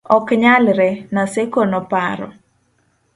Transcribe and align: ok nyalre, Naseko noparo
ok 0.17 0.27
nyalre, 0.43 0.89
Naseko 1.13 1.61
noparo 1.71 2.27